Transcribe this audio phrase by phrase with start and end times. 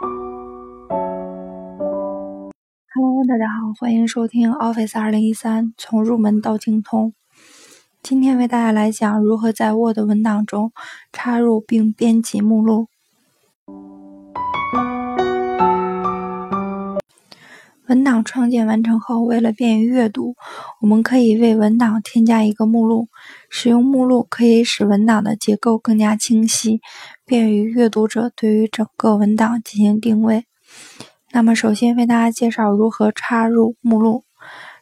[0.00, 0.12] Hello，
[3.26, 7.14] 大家好，欢迎收听 Office 二零一三，从入门到精通。
[8.02, 10.72] 今天为大家来讲如何在 Word 文档中
[11.12, 12.86] 插入并编辑目录。
[17.88, 20.34] 文档创建完成后，为了便于阅读，
[20.82, 23.08] 我们可以为文档添加一个目录。
[23.48, 26.82] 使用目录可以使文档的结构更加清晰，
[27.24, 30.44] 便于阅读者对于整个文档进行定位。
[31.32, 34.24] 那么，首先为大家介绍如何插入目录。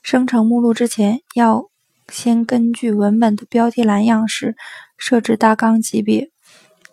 [0.03, 1.67] 生成目录之前，要
[2.09, 4.57] 先根据文本的标题栏样式
[4.99, 6.31] 设置大纲级别。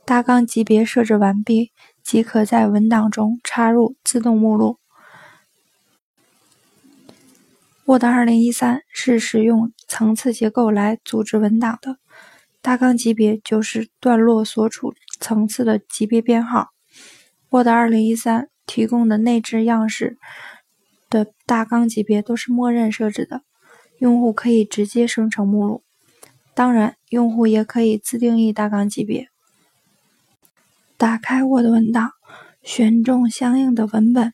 [0.06, 1.72] 大纲级别设置完毕，
[2.04, 4.78] 即可在文档中插入自动目录。
[7.86, 11.98] Word 2013是使用层次结构来组织文档的，
[12.62, 16.70] 大纲级别就是段落所处层次的级别编号。
[17.50, 20.18] Word 2013提供的内置样式
[21.10, 23.42] 的大纲级别都是默认设置的，
[23.98, 25.84] 用户可以直接生成目录。
[26.54, 29.28] 当然，用户也可以自定义大纲级别。
[30.96, 32.12] 打开 Word 文档，
[32.64, 34.32] 选中相应的文本，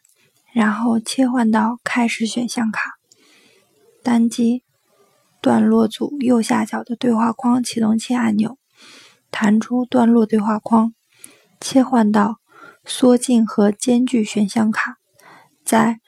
[0.54, 2.99] 然后切换到开始选项卡。
[4.04, 4.64] 单击
[5.42, 8.58] 段落组右下角的对话框启动器按钮，
[9.32, 10.94] 弹出段落对话框，
[11.60, 12.38] 切换到
[12.86, 14.98] 缩进和间距选项卡，
[15.64, 16.00] 在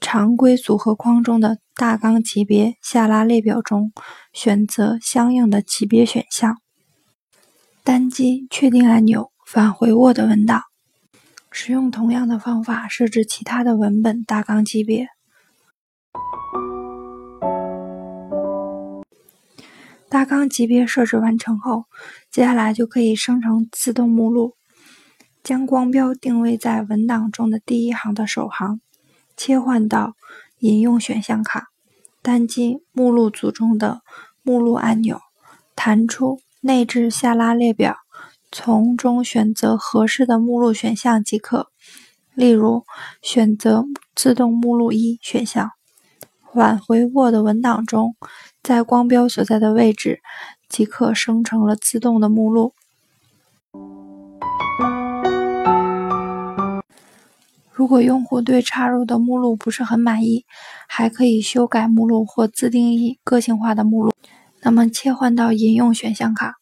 [0.00, 3.92] 常规组合框中的大纲级别下拉列表中
[4.32, 6.56] 选择相应的级别选项，
[7.82, 10.62] 单击确定按钮返回 Word 文档，
[11.50, 15.08] 使用同样的方法设置其他的文本大纲级别。
[20.18, 21.84] 大纲级别设置完成后，
[22.28, 24.56] 接下来就可以生成自动目录。
[25.44, 28.80] 将光标定位在文档中的第一行的首行，
[29.36, 30.16] 切换到
[30.58, 31.68] 引用选项卡，
[32.20, 34.00] 单击目录组中的
[34.42, 35.20] 目录按钮，
[35.76, 37.98] 弹出内置下拉列表，
[38.50, 41.68] 从中选择合适的目录选项即可。
[42.34, 42.84] 例如，
[43.22, 43.84] 选择
[44.16, 45.77] 自动目录一选项。
[46.58, 48.16] 返回 Word 文档中，
[48.64, 50.18] 在光标所在的位置
[50.68, 52.72] 即可生成了自动的目录。
[57.70, 60.44] 如果用户对插入的目录不是很满意，
[60.88, 64.12] 还可以修改目录或自定义个性化的目录。
[64.62, 66.56] 那么，切换到引用选项卡，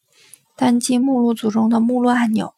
[0.55, 2.53] 单击目录组中的目录按钮，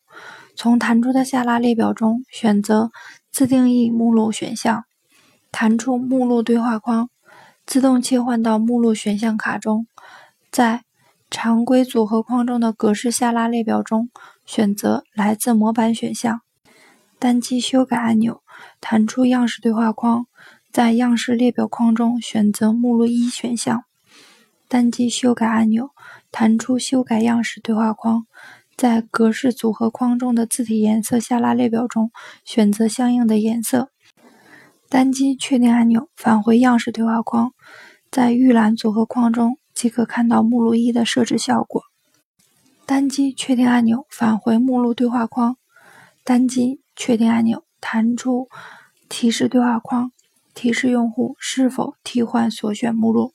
[0.57, 2.91] 从弹出的下拉列表中选择
[3.31, 4.83] 自定义目录选项，
[5.53, 7.09] 弹出目录对话框。
[7.69, 9.85] 自动切换到目录选项卡中，
[10.52, 10.85] 在
[11.30, 14.09] 常规组合框中的格式下拉列表中
[14.44, 16.41] 选择来自模板选项，
[17.19, 18.41] 单击修改按钮，
[18.81, 20.25] 弹出样式对话框，
[20.72, 23.84] 在样式列表框中选择目录一选项，
[24.68, 25.91] 单击修改按钮，
[26.31, 28.25] 弹出修改样式对话框，
[28.75, 32.09] 在格式组合框中的字体颜色下拉列表中
[32.44, 33.91] 选择相应的颜色。
[34.89, 37.53] 单击确定按钮，返回样式对话框，
[38.09, 41.83] 在预览组合框中即可看到目录一的设置效果。
[42.88, 45.57] 单击确定按钮，返回目录对话框，
[46.23, 48.50] 单击确定按钮，弹出
[49.07, 50.11] 提示对话框，
[50.55, 53.33] 提示用户是否替换所选目录。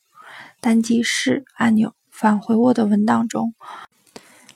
[0.61, 3.55] 单击是按钮，返回 Word 文档中。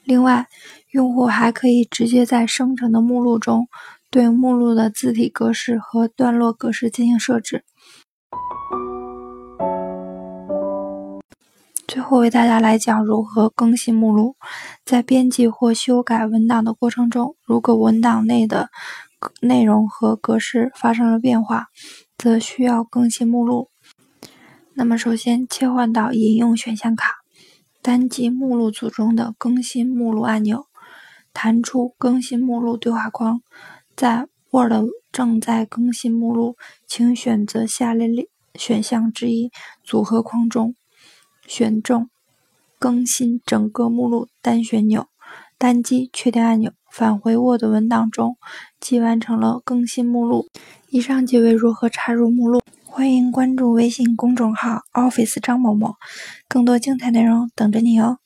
[0.03, 0.49] 另外，
[0.91, 3.69] 用户还可以直接在生成的目录中。
[4.11, 7.63] 对目录的字体格式和段落格式进行设置。
[11.87, 14.37] 最后为大家来讲如何更新目录。
[14.85, 18.71] 在编辑或修改文档的过程中，如果文档内的
[19.43, 21.67] 内容和格式发生了变化，
[22.17, 23.69] 则需要更新目录。
[24.75, 27.17] 那么，首先切换到引用选项卡，
[27.83, 30.67] 单击目录组中的更新目录按钮，
[31.33, 33.41] 弹出更新目录对话框。
[33.99, 34.73] 在 Word
[35.11, 36.55] 正在更新目录，
[36.87, 39.51] 请选择下列选项之一。
[39.83, 40.77] 组合框中
[41.49, 42.09] 选中
[42.79, 45.09] 更新整个目录单旋钮，
[45.59, 48.37] 单击确定按钮，返回 Word 文档中，
[48.79, 50.47] 即完成了更新目录。
[50.91, 52.61] 以上即为如何插入目录。
[52.85, 55.97] 欢迎关注微信公众号 Office 张某某，
[56.47, 58.19] 更多精彩内容等着你哦。